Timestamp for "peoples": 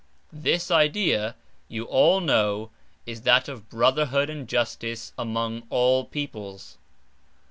6.05-6.79